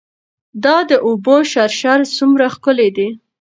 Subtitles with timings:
[0.63, 3.09] دا د اوبو شرشرې څومره ښکلې دي.